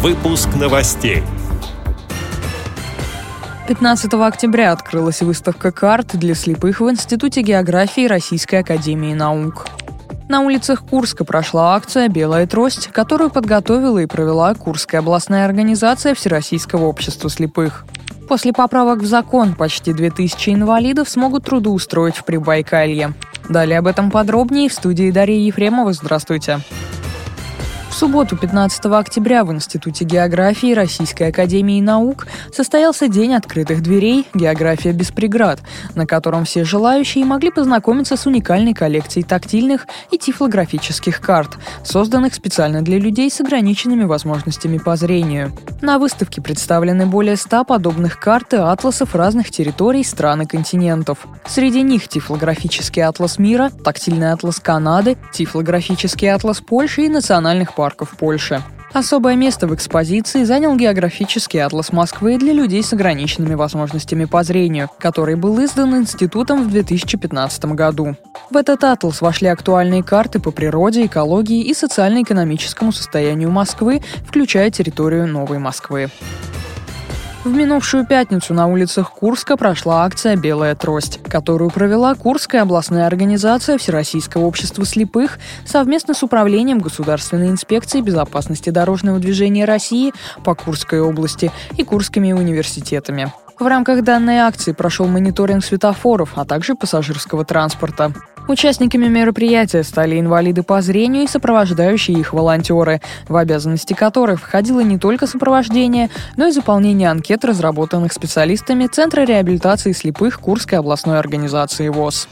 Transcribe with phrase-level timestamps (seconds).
[0.00, 1.24] Выпуск новостей.
[3.66, 9.66] 15 октября открылась выставка карт для слепых в Институте географии Российской Академии Наук.
[10.28, 16.84] На улицах Курска прошла акция «Белая трость», которую подготовила и провела Курская областная организация Всероссийского
[16.84, 17.84] общества слепых.
[18.28, 23.14] После поправок в закон почти 2000 инвалидов смогут трудоустроить в Прибайкалье.
[23.48, 25.92] Далее об этом подробнее в студии Дарьи Ефремова.
[25.92, 26.60] Здравствуйте.
[26.60, 26.87] Здравствуйте
[27.94, 35.10] субботу, 15 октября, в Институте географии Российской Академии Наук состоялся День открытых дверей «География без
[35.10, 35.60] преград»,
[35.94, 42.82] на котором все желающие могли познакомиться с уникальной коллекцией тактильных и тифлографических карт, созданных специально
[42.82, 45.52] для людей с ограниченными возможностями по зрению.
[45.80, 51.26] На выставке представлены более 100 подобных карт и атласов разных территорий, стран и континентов.
[51.46, 58.60] Среди них тифлографический атлас мира, тактильный атлас Канады, тифлографический атлас Польши и национальных парков Польши.
[58.92, 64.90] Особое место в экспозиции занял географический атлас Москвы для людей с ограниченными возможностями по зрению,
[64.98, 68.16] который был издан институтом в 2015 году.
[68.50, 75.28] В этот атлас вошли актуальные карты по природе, экологии и социально-экономическому состоянию Москвы, включая территорию
[75.28, 76.10] Новой Москвы.
[77.44, 83.78] В минувшую пятницу на улицах Курска прошла акция «Белая трость», которую провела Курская областная организация
[83.78, 91.52] Всероссийского общества слепых совместно с Управлением Государственной инспекции безопасности дорожного движения России по Курской области
[91.76, 93.32] и Курскими университетами.
[93.58, 98.12] В рамках данной акции прошел мониторинг светофоров, а также пассажирского транспорта.
[98.48, 104.98] Участниками мероприятия стали инвалиды по зрению и сопровождающие их волонтеры, в обязанности которых входило не
[104.98, 112.26] только сопровождение, но и заполнение анкет, разработанных специалистами Центра реабилитации слепых Курской областной организации ВОЗ.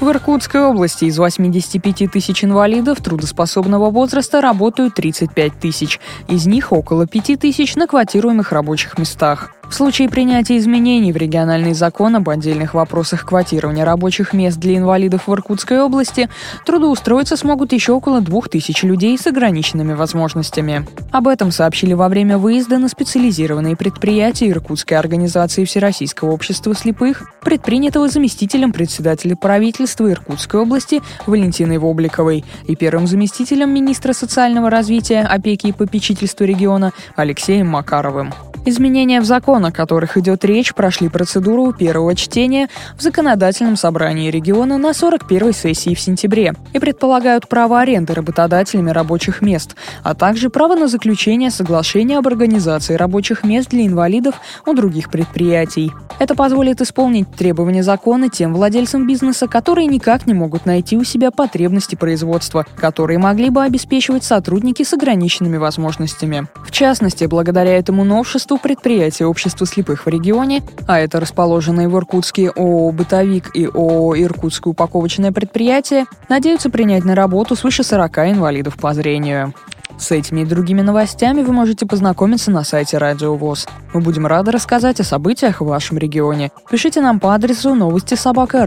[0.00, 5.98] В Иркутской области из 85 тысяч инвалидов трудоспособного возраста работают 35 тысяч.
[6.28, 9.54] Из них около 5 тысяч на квотируемых рабочих местах.
[9.74, 15.26] В случае принятия изменений в региональный закон об отдельных вопросах квотирования рабочих мест для инвалидов
[15.26, 16.28] в Иркутской области
[16.64, 20.86] трудоустроиться смогут еще около двух тысяч людей с ограниченными возможностями.
[21.10, 28.08] Об этом сообщили во время выезда на специализированные предприятия Иркутской организации Всероссийского общества слепых, предпринятого
[28.08, 35.72] заместителем председателя правительства Иркутской области Валентиной Вобликовой и первым заместителем министра социального развития, опеки и
[35.72, 38.32] попечительства региона Алексеем Макаровым.
[38.66, 44.78] Изменения в закон, о которых идет речь, прошли процедуру первого чтения в законодательном собрании региона
[44.78, 50.76] на 41-й сессии в сентябре и предполагают право аренды работодателями рабочих мест, а также право
[50.76, 55.92] на заключение соглашения об организации рабочих мест для инвалидов у других предприятий.
[56.18, 61.30] Это позволит исполнить требования закона тем владельцам бизнеса, которые никак не могут найти у себя
[61.30, 66.46] потребности производства, которые могли бы обеспечивать сотрудники с ограниченными возможностями.
[66.64, 71.96] В частности, благодаря этому новшеству руководству предприятия общества слепых в регионе, а это расположенные в
[71.96, 78.76] Иркутске ООО «Бытовик» и ООО «Иркутское упаковочное предприятие», надеются принять на работу свыше 40 инвалидов
[78.76, 79.52] по зрению.
[79.98, 83.68] С этими и другими новостями вы можете познакомиться на сайте Радио ВОЗ.
[83.92, 86.50] Мы будем рады рассказать о событиях в вашем регионе.
[86.68, 88.64] Пишите нам по адресу новости собака.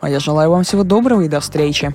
[0.00, 1.94] А я желаю вам всего доброго и до встречи.